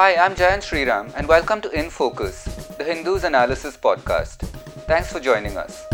[0.00, 2.44] Hi, I'm Jayant Sriram, and welcome to In Focus,
[2.78, 4.38] the Hindus Analysis Podcast.
[4.86, 5.84] Thanks for joining us.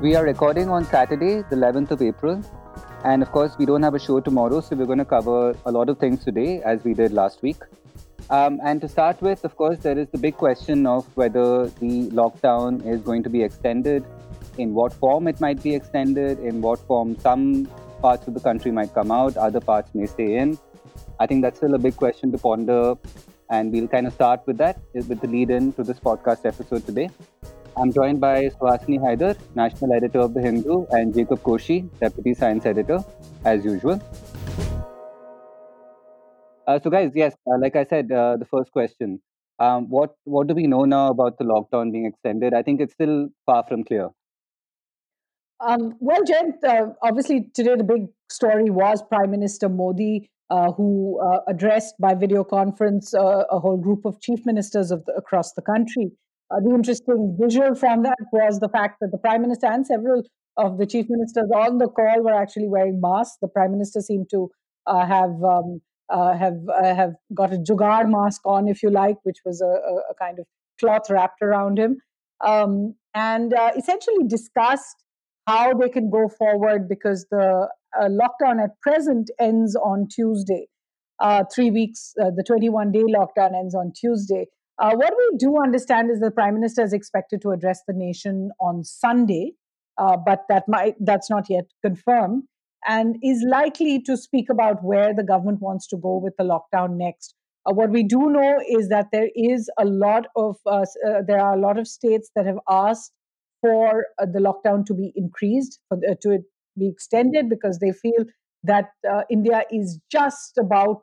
[0.00, 2.40] We are recording on Saturday, the 11th of April.
[3.02, 5.72] And of course, we don't have a show tomorrow, so we're going to cover a
[5.72, 7.56] lot of things today, as we did last week.
[8.30, 12.08] Um, and to start with, of course, there is the big question of whether the
[12.10, 14.04] lockdown is going to be extended,
[14.58, 17.66] in what form it might be extended, in what form some
[18.02, 20.58] parts of the country might come out, other parts may stay in.
[21.18, 22.94] I think that's still a big question to ponder,
[23.50, 26.84] and we'll kind of start with that, with the lead in to this podcast episode
[26.84, 27.08] today.
[27.76, 32.66] I'm joined by Suhasini Haidar, National Editor of The Hindu, and Jacob Koshy, Deputy Science
[32.66, 32.98] Editor,
[33.44, 34.02] as usual.
[36.68, 39.22] Uh, so, guys, yes, uh, like I said, uh, the first question:
[39.58, 42.52] um, what what do we know now about the lockdown being extended?
[42.52, 44.10] I think it's still far from clear.
[45.66, 51.18] Um, well, Jen, uh, obviously today the big story was Prime Minister Modi, uh, who
[51.20, 55.62] uh, addressed by video conference a whole group of chief ministers of the, across the
[55.62, 56.12] country.
[56.50, 60.22] the interesting visual from that was the fact that the Prime Minister and several
[60.58, 63.38] of the chief ministers on the call were actually wearing masks.
[63.40, 64.50] The Prime Minister seemed to
[64.86, 69.38] have um, uh, have uh, have got a jugaad mask on, if you like, which
[69.44, 69.66] was a,
[70.10, 70.46] a kind of
[70.80, 71.96] cloth wrapped around him,
[72.44, 75.04] um, and uh, essentially discussed
[75.46, 80.66] how they can go forward because the uh, lockdown at present ends on Tuesday.
[81.20, 84.46] Uh, three weeks, uh, the 21 day lockdown ends on Tuesday.
[84.78, 88.84] what we do understand is the prime minister is expected to address the nation on
[88.84, 89.52] Sunday,
[89.96, 92.44] but that might that's not yet confirmed
[92.86, 96.96] and is likely to speak about where the government wants to go with the lockdown
[96.96, 97.34] next.
[97.66, 101.40] Uh, what we do know is that there is a lot of uh, uh, there
[101.40, 103.12] are a lot of states that have asked
[103.60, 105.80] for uh, the lockdown to be increased,
[106.22, 106.38] to
[106.78, 108.24] be extended, because they feel
[108.62, 111.02] that uh, India is just about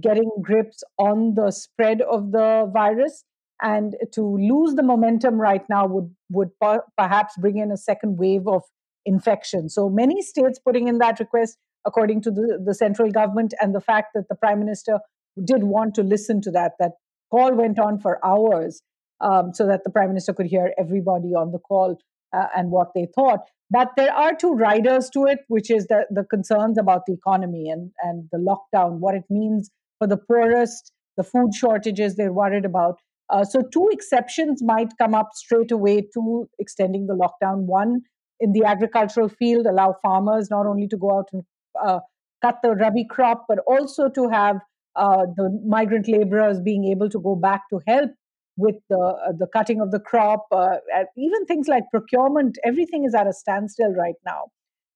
[0.00, 3.24] getting grips on the spread of the virus,
[3.62, 6.50] and to lose the momentum right now would would
[6.96, 8.62] perhaps bring in a second wave of
[9.06, 9.68] infection.
[9.70, 11.56] So many states putting in that request,
[11.86, 14.98] according to the, the central government, and the fact that the prime minister
[15.42, 16.72] did want to listen to that.
[16.78, 16.92] That
[17.30, 18.82] call went on for hours
[19.20, 21.98] um, so that the prime minister could hear everybody on the call
[22.32, 23.40] uh, and what they thought.
[23.70, 27.68] But there are two riders to it, which is the, the concerns about the economy
[27.68, 32.64] and, and the lockdown, what it means for the poorest, the food shortages they're worried
[32.64, 32.98] about.
[33.28, 37.64] Uh, so, two exceptions might come up straight away to extending the lockdown.
[37.64, 38.02] One
[38.40, 41.42] in the agricultural field, allow farmers not only to go out and
[41.82, 42.00] uh,
[42.42, 44.56] cut the rabi crop, but also to have
[44.96, 48.10] uh, the migrant laborers being able to go back to help
[48.56, 50.76] with the uh, the cutting of the crop, uh,
[51.16, 52.56] even things like procurement.
[52.64, 54.44] Everything is at a standstill right now.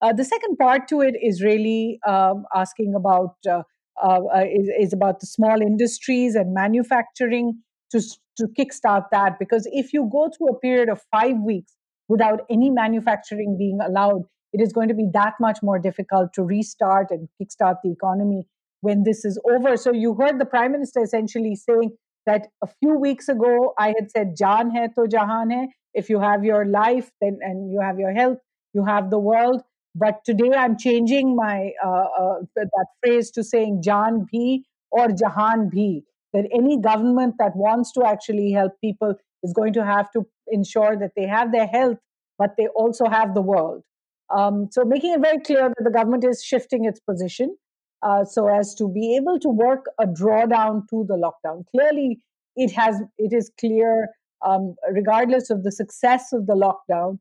[0.01, 5.27] Uh, the second part to it is really um, asking about is, is about the
[5.27, 8.01] small industries and manufacturing to
[8.39, 11.75] to kickstart that because if you go through a period of five weeks
[12.11, 16.43] without any manufacturing being allowed, it is going to be that much more difficult to
[16.43, 18.47] restart and kickstart the economy
[18.81, 19.77] when this is over.
[19.77, 21.93] So you heard the prime minister essentially saying
[22.27, 25.69] that a few weeks ago I had said "Jaan hai to jahan hai."
[26.03, 28.39] If you have your life, then and you have your health,
[28.75, 29.63] you have the world.
[29.95, 35.71] But today I'm changing my uh, uh, that phrase to saying "Jaan bhi" or "Jahan
[35.79, 35.91] bhi."
[36.33, 40.97] That any government that wants to actually help people is going to have to ensure
[40.97, 41.99] that they have their health,
[42.39, 43.83] but they also have the world.
[44.31, 47.57] Um, so making it very clear that the government is shifting its position
[48.03, 51.65] uh, so as to be able to work a drawdown to the lockdown.
[51.71, 52.21] Clearly,
[52.57, 54.09] it has it is clear,
[54.45, 57.19] um, regardless of the success of the lockdown,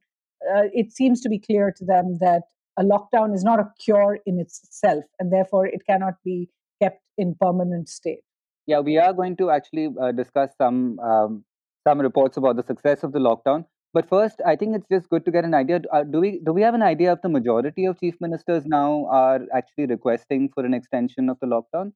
[0.54, 2.44] uh, it seems to be clear to them that
[2.78, 6.50] a lockdown is not a cure in itself, and therefore it cannot be
[6.82, 8.22] kept in permanent state.
[8.66, 11.44] Yeah, we are going to actually uh, discuss some um,
[11.88, 13.66] some reports about the success of the lockdown.
[13.94, 15.82] But first, I think it's just good to get an idea.
[15.92, 19.08] Uh, do we do we have an idea of the majority of chief ministers now
[19.10, 21.94] are actually requesting for an extension of the lockdown,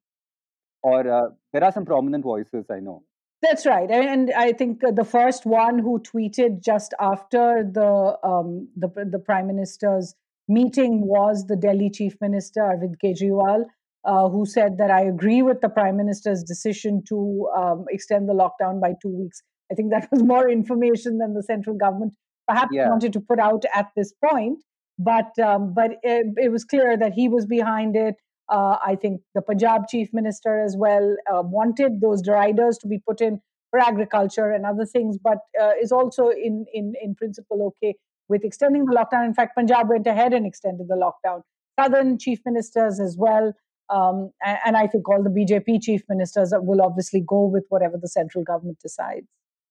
[0.82, 3.04] or uh, there are some prominent voices I know.
[3.42, 8.88] That's right, and I think the first one who tweeted just after the um, the,
[9.08, 10.14] the prime minister's
[10.48, 13.66] meeting was the Delhi chief minister Arvind Kejriwal,
[14.04, 18.34] uh, who said that I agree with the prime minister's decision to um, extend the
[18.34, 19.42] lockdown by two weeks.
[19.70, 22.14] I think that was more information than the central government
[22.46, 22.88] perhaps yeah.
[22.88, 24.62] wanted to put out at this point.
[24.98, 28.14] But um, but it, it, was clear that he was behind it.
[28.48, 33.00] Uh, I think the Punjab chief minister as well uh, wanted those riders to be
[33.04, 33.40] put in
[33.70, 37.96] for agriculture and other things, but uh, is also in, in, in principle okay
[38.28, 39.26] with extending the lockdown.
[39.26, 41.40] In fact, Punjab went ahead and extended the lockdown.
[41.80, 43.52] Southern chief ministers as well.
[43.90, 47.98] Um, and, and, I think all the BJP chief ministers will obviously go with whatever
[48.00, 49.26] the central government decides.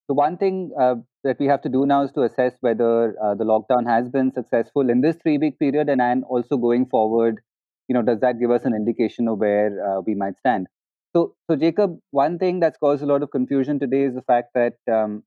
[0.07, 3.35] So, one thing uh, that we have to do now is to assess whether uh,
[3.35, 7.39] the lockdown has been successful in this three week period and, and also going forward.
[7.87, 10.67] You know, does that give us an indication of where uh, we might stand?
[11.15, 14.49] So, so Jacob, one thing that's caused a lot of confusion today is the fact
[14.55, 15.23] that um,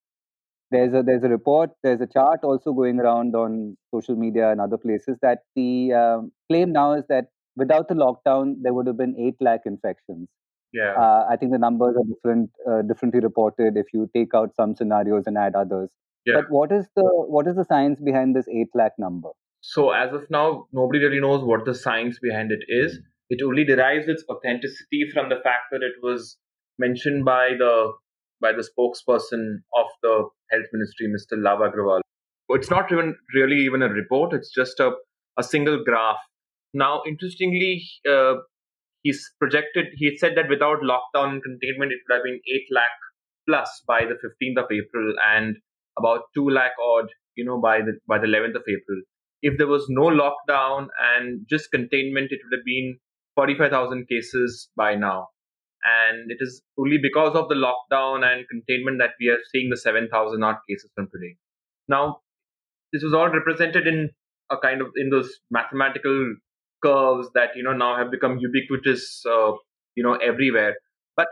[0.70, 4.60] there's a there's a report, there's a chart also going around on social media and
[4.60, 7.26] other places that the um, claim now is that
[7.56, 10.28] without the lockdown there would have been eight lakh infections.
[10.76, 14.54] Yeah, uh, I think the numbers are different, uh, differently reported if you take out
[14.54, 15.90] some scenarios and add others.
[16.26, 16.34] Yeah.
[16.36, 19.30] But what is the what is the science behind this eight lakh number?
[19.60, 22.98] So as of now, nobody really knows what the science behind it is.
[23.30, 26.36] It only derives its authenticity from the fact that it was
[26.78, 27.92] mentioned by the
[28.40, 31.42] by the spokesperson of the health ministry, Mr.
[31.42, 32.00] Lav Agrawal.
[32.50, 34.34] It's not even really even a report.
[34.34, 34.92] It's just a,
[35.38, 36.18] a single graph.
[36.74, 38.34] Now, interestingly, uh,
[39.06, 42.98] he's projected, he said that without lockdown and containment, it would have been 8 lakh
[43.48, 45.56] plus by the 15th of April and
[45.96, 47.06] about 2 lakh odd,
[47.36, 49.00] you know, by the, by the 11th of April.
[49.42, 52.98] If there was no lockdown and just containment, it would have been
[53.36, 55.28] 45,000 cases by now.
[55.84, 59.76] And it is only because of the lockdown and containment that we are seeing the
[59.76, 61.36] 7,000 odd cases from today.
[61.86, 62.22] Now,
[62.92, 64.10] this was all represented in
[64.50, 66.34] a kind of in those mathematical
[66.86, 69.52] curves that you know now have become ubiquitous, uh,
[69.94, 70.74] you know, everywhere.
[71.16, 71.28] But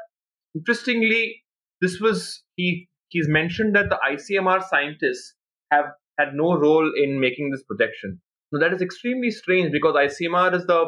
[0.55, 1.43] interestingly,
[1.81, 5.35] this was he he's mentioned that the ICMR scientists
[5.71, 5.87] have
[6.19, 8.21] had no role in making this projection.
[8.53, 10.87] Now that is extremely strange because ICMR is the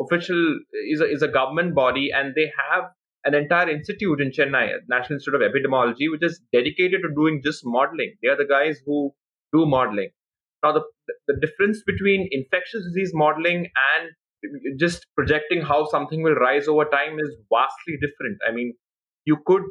[0.00, 0.58] official
[0.90, 2.84] is a, is a government body and they have
[3.24, 7.62] an entire institute in Chennai, National Institute of Epidemiology, which is dedicated to doing just
[7.64, 8.14] modeling.
[8.22, 9.14] They are the guys who
[9.54, 10.10] do modeling.
[10.64, 10.82] Now, the,
[11.28, 17.18] the difference between infectious disease modeling and just projecting how something will rise over time
[17.18, 18.38] is vastly different.
[18.48, 18.72] I mean,
[19.26, 19.62] you could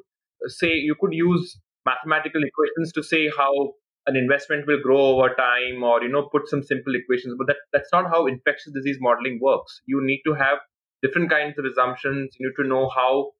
[0.48, 3.74] say, you could use mathematical equations to say how
[4.06, 7.56] an investment will grow over time or you know put some simple equations but that,
[7.72, 9.82] that's not how infectious disease modeling works.
[9.86, 10.60] You need to have
[11.02, 12.36] different kinds of assumptions.
[12.40, 13.32] You need to know how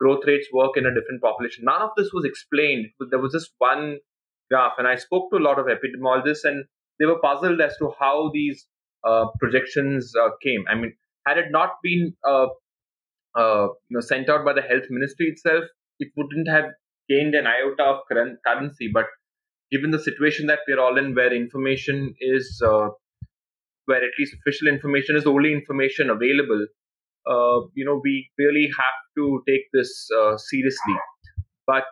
[0.00, 1.64] growth rates work in a different population.
[1.64, 3.98] None of this was explained there was just one
[4.52, 6.64] graph and i spoke to a lot of epidemiologists and
[7.02, 8.66] they were puzzled as to how these
[9.04, 10.92] uh, projections uh, came i mean
[11.26, 12.46] had it not been uh,
[13.42, 15.64] uh you know sent out by the health ministry itself
[15.98, 16.70] it wouldn't have
[17.08, 18.00] gained an iota of
[18.46, 19.06] currency but
[19.72, 22.88] given the situation that we're all in, where information is, uh,
[23.86, 26.66] where at least official information is the only information available,
[27.26, 30.94] uh, you know, we really have to take this seriously.
[31.66, 31.84] But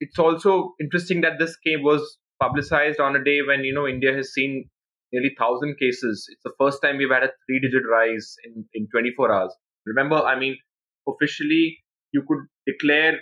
[0.00, 4.14] it's also interesting that this came was publicized on a day when you know India
[4.14, 4.68] has seen
[5.12, 6.26] nearly thousand cases.
[6.30, 9.54] It's the first time we've had a three-digit rise in in 24 hours.
[9.86, 10.56] Remember, I mean,
[11.08, 11.78] officially
[12.12, 13.14] you could declare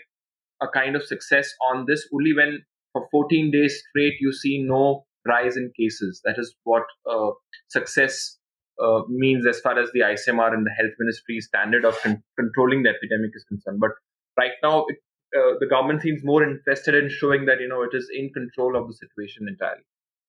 [0.62, 5.04] a kind of success on this only when for 14 days straight, you see no
[5.26, 6.20] rise in cases.
[6.24, 7.30] That is what uh,
[7.68, 8.38] success
[8.82, 12.82] uh, means as far as the ICMR and the health ministry standard of con- controlling
[12.82, 13.80] the epidemic is concerned.
[13.80, 13.90] But
[14.38, 14.96] right now, it,
[15.36, 18.76] uh, the government seems more interested in showing that you know it is in control
[18.76, 19.82] of the situation entirely.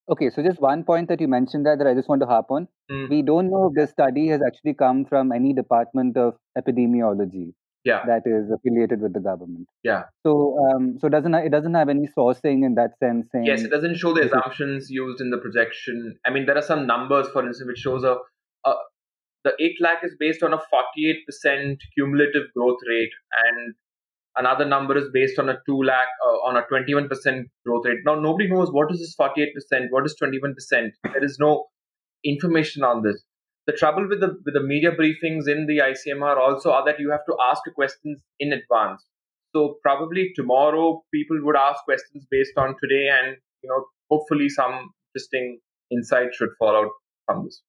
[0.07, 2.51] Okay, so just one point that you mentioned there that I just want to harp
[2.51, 2.67] on.
[2.91, 3.09] Mm.
[3.09, 7.53] We don't know if this study has actually come from any department of epidemiology
[7.85, 8.01] yeah.
[8.05, 9.67] that is affiliated with the government.
[9.83, 10.03] Yeah.
[10.25, 13.27] So um, so doesn't it doesn't have any sourcing in that sense.
[13.31, 16.17] Saying, yes, it doesn't show the assumptions used in the projection.
[16.25, 18.17] I mean, there are some numbers, for instance, which shows a,
[18.65, 18.73] a
[19.43, 23.13] the eight lakh is based on a forty eight percent cumulative growth rate,
[23.47, 23.75] and
[24.37, 27.85] another number is based on a two lakh uh, on a twenty one percent growth
[27.85, 27.99] rate.
[28.05, 30.93] Now nobody knows what is this forty eight percent, what is twenty one percent.
[31.03, 31.65] There is no
[32.23, 33.23] information on this
[33.67, 37.11] the trouble with the with the media briefings in the ICMR also are that you
[37.11, 39.03] have to ask questions in advance.
[39.55, 44.91] So probably tomorrow people would ask questions based on today, and you know hopefully some
[45.09, 45.59] interesting
[45.91, 46.91] insight should fall out
[47.25, 47.61] from this.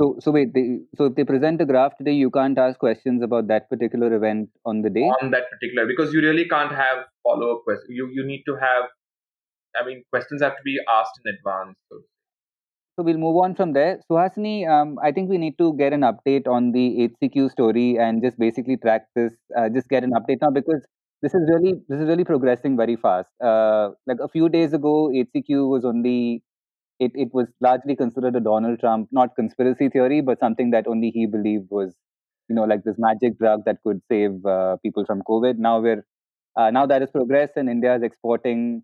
[0.00, 0.54] So, so wait.
[0.54, 4.14] They, so if they present a graph today, you can't ask questions about that particular
[4.14, 5.10] event on the day.
[5.22, 7.90] On that particular, because you really can't have follow up questions.
[7.90, 8.84] You you need to have.
[9.76, 11.76] I mean, questions have to be asked in advance.
[11.90, 11.98] So
[12.98, 14.00] so we'll move on from there.
[14.10, 18.20] Suhasini, um, I think we need to get an update on the HCQ story and
[18.20, 20.84] just basically track this, uh, just get an update now because
[21.22, 23.30] this is really this is really progressing very fast.
[23.40, 26.42] Uh, like a few days ago, HCQ was only
[26.98, 31.10] it, it was largely considered a Donald Trump, not conspiracy theory, but something that only
[31.10, 31.94] he believed was,
[32.48, 35.58] you know, like this magic drug that could save uh, people from COVID.
[35.58, 36.04] Now we're
[36.60, 38.82] Uh, now that is progress, and India is exporting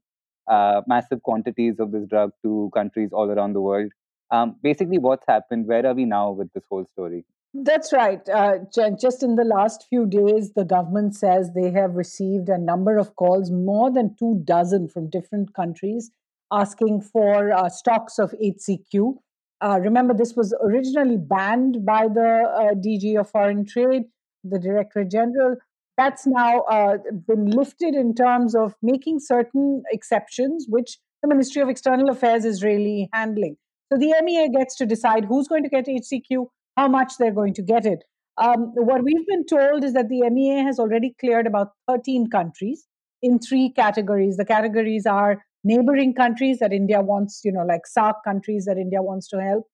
[0.56, 3.90] uh, massive quantities of this drug to countries all around the world.
[4.36, 5.66] Um, basically, what's happened?
[5.70, 7.24] Where are we now with this whole story?
[7.70, 8.28] That's right.
[8.28, 8.58] Uh,
[9.06, 13.10] just in the last few days, the government says they have received a number of
[13.16, 16.12] calls, more than two dozen from different countries,
[16.52, 19.14] asking for uh, stocks of HCQ.
[19.60, 24.02] Uh, remember, this was originally banned by the uh, DG of Foreign Trade,
[24.42, 25.56] the Director General.
[25.96, 31.68] That's now uh, been lifted in terms of making certain exceptions, which the Ministry of
[31.68, 33.56] External Affairs is really handling.
[33.92, 36.46] So the MEA gets to decide who's going to get HCQ,
[36.76, 38.04] how much they're going to get it.
[38.36, 42.86] Um, what we've been told is that the MEA has already cleared about 13 countries
[43.22, 44.36] in three categories.
[44.36, 49.02] The categories are neighboring countries that India wants, you know, like SAARC countries that India
[49.02, 49.66] wants to help,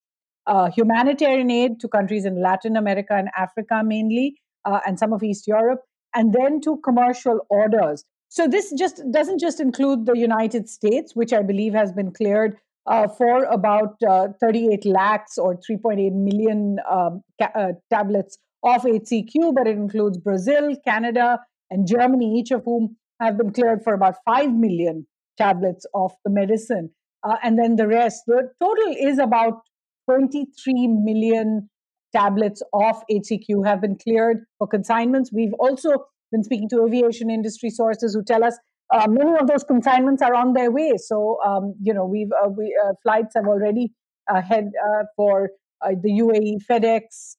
[0.47, 5.23] uh, humanitarian aid to countries in Latin America and Africa mainly, uh, and some of
[5.23, 5.81] East Europe,
[6.15, 8.05] and then to commercial orders.
[8.29, 12.57] So this just doesn't just include the United States, which I believe has been cleared
[12.87, 19.55] uh, for about uh, 38 lakhs or 3.8 million um, ca- uh, tablets of HCQ,
[19.55, 24.17] but it includes Brazil, Canada, and Germany, each of whom have been cleared for about
[24.25, 25.07] 5 million
[25.41, 26.91] tablets of the medicine.
[27.23, 29.61] Uh, and then the rest, the total is about
[30.09, 31.69] 23 million
[32.13, 35.31] tablets of HCQ have been cleared for consignments.
[35.33, 35.91] We've also
[36.33, 38.59] been speaking to aviation industry sources who tell us
[38.93, 40.93] uh, many of those consignments are on their way.
[40.97, 43.93] So, um, you know, we've uh, we, uh, flights have already
[44.29, 45.51] uh, head uh, for
[45.83, 47.37] uh, the UAE, FedEx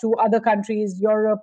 [0.00, 1.40] to other countries, Europe,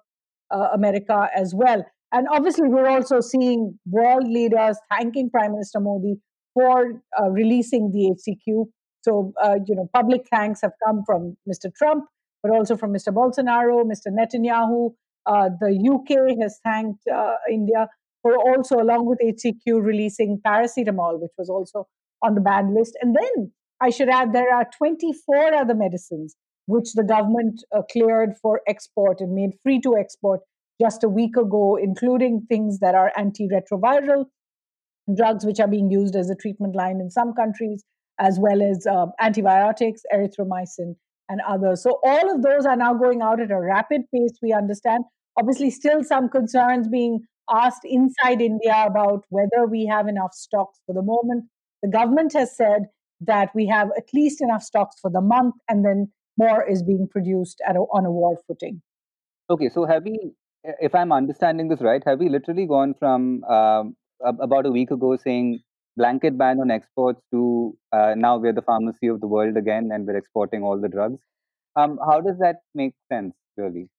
[0.73, 1.83] America as well.
[2.11, 6.15] And obviously, we're also seeing world leaders thanking Prime Minister Modi
[6.53, 8.65] for uh, releasing the HCQ.
[9.01, 11.73] So, uh, you know, public thanks have come from Mr.
[11.75, 12.05] Trump,
[12.41, 13.13] but also from Mr.
[13.13, 14.07] Bolsonaro, Mr.
[14.09, 14.93] Netanyahu.
[15.25, 17.03] Uh, the UK has thanked
[17.51, 17.89] India
[18.21, 21.87] for also, along with HCQ, releasing paracetamol, which was also
[22.23, 22.97] on the banned list.
[23.01, 26.35] And then I should add there are 24 other medicines
[26.65, 30.41] which the government uh, cleared for export and made free to export
[30.81, 34.25] just a week ago, including things that are antiretroviral
[35.15, 37.83] drugs, which are being used as a treatment line in some countries,
[38.19, 40.95] as well as uh, antibiotics, erythromycin,
[41.29, 41.83] and others.
[41.83, 45.03] So all of those are now going out at a rapid pace, we understand.
[45.39, 50.93] Obviously, still some concerns being asked inside India about whether we have enough stocks for
[50.93, 51.45] the moment.
[51.83, 52.83] The government has said
[53.21, 57.07] that we have at least enough stocks for the month, and then more is being
[57.09, 58.81] produced a, on a war footing.
[59.49, 60.33] Okay, so have we,
[60.63, 65.15] if I'm understanding this right, have we literally gone from um, about a week ago
[65.15, 65.61] saying
[65.95, 70.05] blanket ban on exports to uh, now we're the pharmacy of the world again and
[70.05, 71.19] we're exporting all the drugs?
[71.75, 73.89] Um, how does that make sense, really?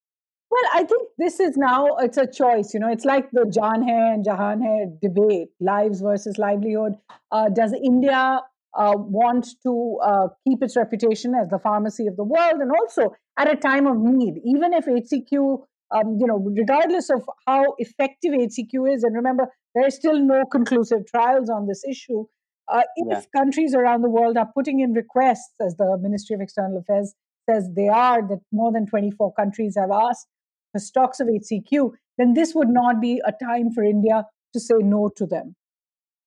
[0.50, 2.72] Well, I think this is now it's a choice.
[2.72, 6.94] You know, it's like the Jaan hai and Jahan hai debate: lives versus livelihood.
[7.30, 8.40] Uh, does India
[8.74, 13.14] uh, want to uh, keep its reputation as the pharmacy of the world, and also
[13.38, 18.32] at a time of need, even if HCQ, um, you know, regardless of how effective
[18.32, 22.24] HCQ is, and remember there are still no conclusive trials on this issue.
[22.70, 23.22] Uh, if yeah.
[23.34, 27.14] countries around the world are putting in requests, as the Ministry of External Affairs
[27.48, 30.26] says they are, that more than 24 countries have asked
[30.72, 34.74] for stocks of HCQ, then this would not be a time for India to say
[34.80, 35.54] no to them.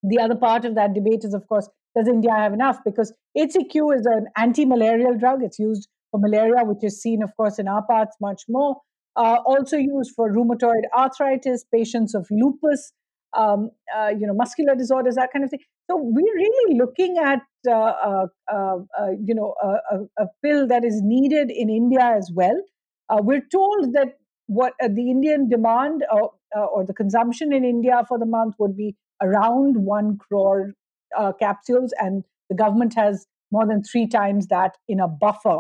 [0.03, 2.79] The other part of that debate is, of course, does India have enough?
[2.83, 5.43] Because HCQ is an anti malarial drug.
[5.43, 8.77] It's used for malaria, which is seen, of course, in our parts much more.
[9.17, 12.93] Uh, also used for rheumatoid arthritis, patients of lupus,
[13.37, 15.59] um, uh, you know, muscular disorders, that kind of thing.
[15.89, 20.83] So we're really looking at, uh, uh, uh, uh you know, a, a, pill that
[20.83, 22.57] is needed in India as well.
[23.21, 24.15] we're told that
[24.47, 26.27] what the Indian demand uh,
[26.59, 30.73] or the consumption in India for the month would be around one crore
[31.39, 35.59] capsules, and the government has more than three times that in a buffer.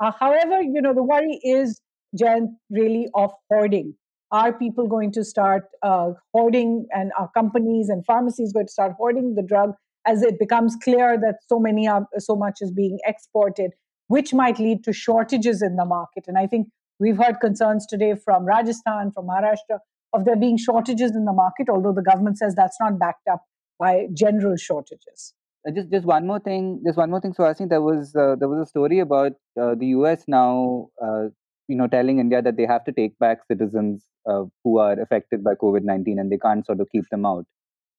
[0.00, 1.80] However, you know the worry is,
[2.16, 3.94] Jen, really of hoarding.
[4.30, 8.92] Are people going to start uh, hoarding, and are companies and pharmacies going to start
[8.98, 9.74] hoarding the drug
[10.06, 13.72] as it becomes clear that so many are so much is being exported,
[14.08, 16.24] which might lead to shortages in the market?
[16.26, 16.68] And I think
[17.00, 19.78] We've heard concerns today from Rajasthan, from Maharashtra,
[20.12, 23.42] of there being shortages in the market, although the government says that's not backed up
[23.80, 25.34] by general shortages.
[25.66, 26.80] Uh, just, just one more thing.
[26.86, 27.32] Just one more thing.
[27.32, 30.24] So I think there was uh, there was a story about uh, the U.S.
[30.28, 31.28] now, uh,
[31.68, 35.42] you know, telling India that they have to take back citizens uh, who are affected
[35.42, 37.46] by COVID nineteen, and they can't sort of keep them out.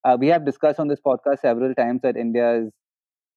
[0.03, 2.71] Uh, we have discussed on this podcast several times that India is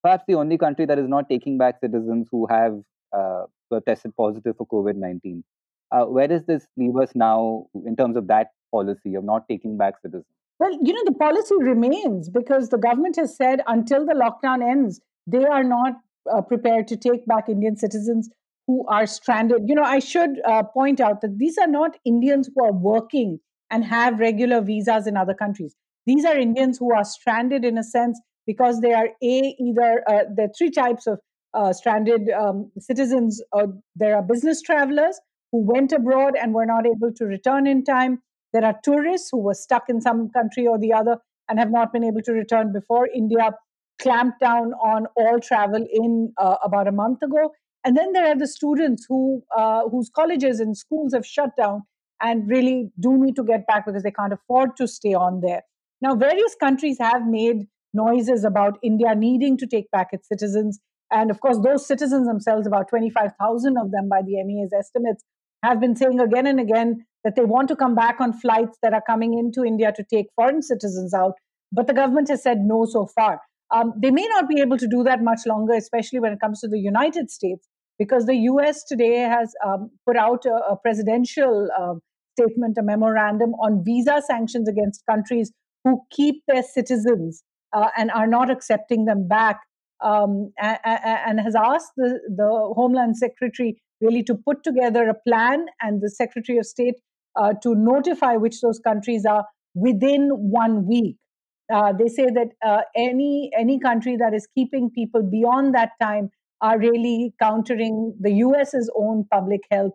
[0.02, 2.78] perhaps the only country that is not taking back citizens who have
[3.16, 3.44] uh,
[3.86, 5.42] tested positive for COVID 19.
[5.90, 9.78] Uh, where does this leave us now in terms of that policy of not taking
[9.78, 10.26] back citizens?
[10.58, 15.00] Well, you know, the policy remains because the government has said until the lockdown ends,
[15.26, 15.94] they are not
[16.30, 18.28] uh, prepared to take back Indian citizens
[18.68, 19.62] who are stranded.
[19.66, 23.40] You know, I should uh, point out that these are not Indians who are working
[23.70, 25.74] and have regular visas in other countries.
[26.06, 30.24] These are Indians who are stranded in a sense because they are a either uh,
[30.36, 31.18] there are three types of
[31.54, 33.42] uh, stranded um, citizens.
[33.96, 35.18] there are business travelers
[35.50, 38.22] who went abroad and were not able to return in time.
[38.52, 41.16] There are tourists who were stuck in some country or the other
[41.48, 43.50] and have not been able to return before India
[44.00, 47.52] clamped down on all travel in uh, about a month ago.
[47.84, 51.82] And then there are the students who uh, whose colleges and schools have shut down
[52.20, 55.62] and really do need to get back because they can't afford to stay on there.
[56.00, 60.78] Now, various countries have made noises about India needing to take back its citizens.
[61.10, 65.24] And of course, those citizens themselves, about 25,000 of them by the MEA's estimates,
[65.62, 68.92] have been saying again and again that they want to come back on flights that
[68.92, 71.34] are coming into India to take foreign citizens out.
[71.72, 73.40] But the government has said no so far.
[73.70, 76.60] Um, they may not be able to do that much longer, especially when it comes
[76.60, 81.68] to the United States, because the US today has um, put out a, a presidential
[81.78, 81.94] uh,
[82.38, 85.52] statement, a memorandum on visa sanctions against countries
[85.84, 89.60] who keep their citizens uh, and are not accepting them back,
[90.02, 95.66] um, and, and, has asked the, the Homeland Secretary really to put together a plan
[95.80, 96.94] and the Secretary of State
[97.36, 99.44] uh, to notify which those countries are
[99.74, 101.16] within one week.
[101.72, 106.30] Uh, they say that uh, any any country that is keeping people beyond that time
[106.60, 109.92] are really countering the US's own public health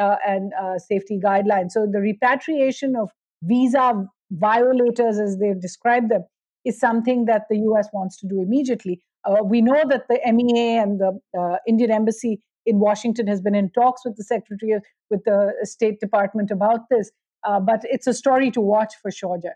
[0.00, 1.70] uh, and uh, safety guidelines.
[1.70, 3.10] So the repatriation of
[3.42, 6.24] visa violators, as they've described them,
[6.64, 9.00] is something that the US wants to do immediately.
[9.24, 13.54] Uh, we know that the MEA and the uh, Indian Embassy in Washington has been
[13.54, 17.10] in talks with the Secretary of, with the State Department about this.
[17.44, 19.52] But it's a story to watch for sure, Jen.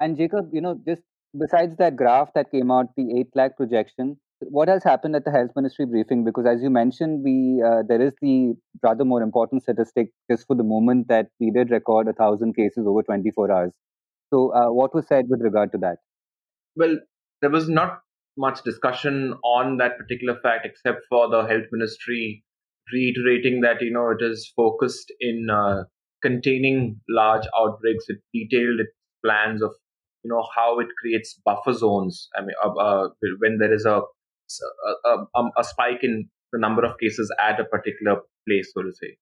[0.00, 1.02] And Jacob, you know, just
[1.38, 5.30] besides that graph that came out, the 8 lakh projection, what has happened at the
[5.30, 6.24] health ministry briefing?
[6.24, 10.56] Because as you mentioned, we uh, there is the rather more important statistic just for
[10.56, 13.72] the moment that we did record a thousand cases over 24 hours.
[14.32, 15.98] So, uh, what was said with regard to that?
[16.76, 16.98] Well,
[17.40, 18.00] there was not
[18.36, 22.44] much discussion on that particular fact, except for the health ministry
[22.92, 25.84] reiterating that you know it is focused in uh,
[26.22, 28.04] containing large outbreaks.
[28.08, 28.92] It detailed its
[29.24, 29.72] plans of
[30.24, 32.28] you know how it creates buffer zones.
[32.36, 33.08] I mean, uh, uh,
[33.38, 37.60] when there is a a, a, um, a spike in the number of cases at
[37.60, 39.16] a particular place, so to say.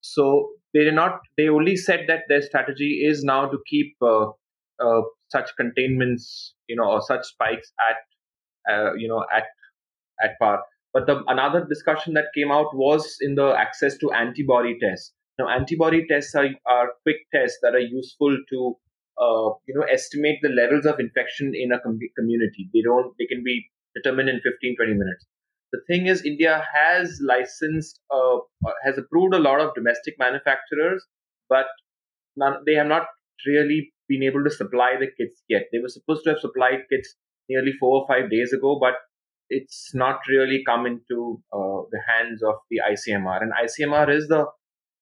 [0.00, 1.20] So they did not.
[1.36, 4.26] They only said that their strategy is now to keep uh,
[4.78, 9.44] uh, such containments, you know, or such spikes at, uh, you know, at
[10.22, 10.62] at par.
[10.92, 15.12] But the another discussion that came out was in the access to antibody tests.
[15.38, 18.76] Now, antibody tests are, are quick tests that are useful to
[19.20, 22.70] uh, you know estimate the levels of infection in a com- community.
[22.72, 23.12] They don't.
[23.18, 25.26] They can be determined in 15, 20 minutes.
[25.72, 28.38] The thing is, India has licensed, uh,
[28.84, 31.04] has approved a lot of domestic manufacturers,
[31.48, 31.66] but
[32.36, 33.06] none, they have not
[33.46, 35.62] really been able to supply the kits yet.
[35.72, 37.16] They were supposed to have supplied kits
[37.48, 38.94] nearly four or five days ago, but
[39.48, 43.42] it's not really come into uh, the hands of the ICMR.
[43.42, 44.46] And ICMR is the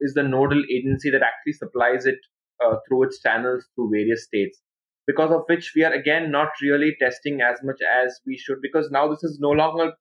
[0.01, 2.19] is the nodal agency that actually supplies it
[2.65, 4.61] uh, through its channels through various states.
[5.07, 8.59] Because of which we are again not really testing as much as we should.
[8.63, 9.93] Because now this is no longer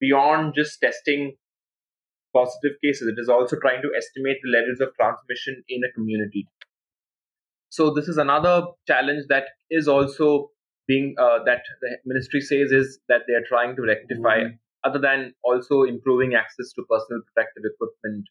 [0.00, 1.34] beyond just testing
[2.34, 3.08] positive cases.
[3.08, 6.48] It is also trying to estimate the levels of transmission in a community.
[7.70, 10.50] So this is another challenge that is also
[10.86, 14.56] being uh, that the ministry says is that they are trying to rectify, mm-hmm.
[14.84, 18.26] other than also improving access to personal protective equipment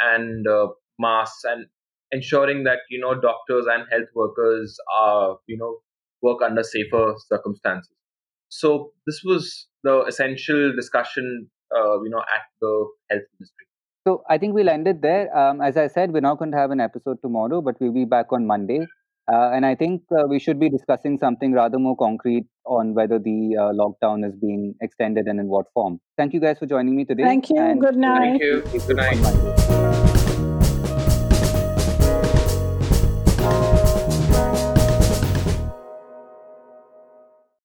[0.00, 1.66] and uh, masks and
[2.12, 5.78] ensuring that you know doctors and health workers are you know
[6.22, 7.92] work under safer circumstances.
[8.48, 13.66] So this was the essential discussion, uh, you know, at the health ministry.
[14.06, 15.36] So I think we'll end it there.
[15.36, 18.04] Um, as I said, we're not going to have an episode tomorrow, but we'll be
[18.04, 18.86] back on Monday.
[19.32, 23.18] Uh, and I think uh, we should be discussing something rather more concrete on whether
[23.18, 25.98] the uh, lockdown is being extended and in what form.
[26.16, 27.24] Thank you guys for joining me today.
[27.24, 27.76] Thank you.
[27.80, 28.38] Good night.
[28.38, 28.80] Thank you.
[28.86, 29.95] Good night.